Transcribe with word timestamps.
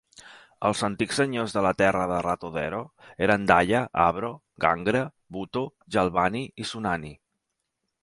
Els 0.69 0.79
antics 0.85 1.19
senyors 1.21 1.53
de 1.57 1.63
la 1.65 1.73
terra 1.81 2.07
de 2.13 2.17
Ratodero 2.27 2.81
eren 3.27 3.47
Daya, 3.53 3.85
Abro, 4.09 4.35
Ghanghra, 4.67 5.07
Bhutto, 5.37 5.67
Jalbani 5.97 6.47
i 6.65 6.71
sunnani. 6.75 7.19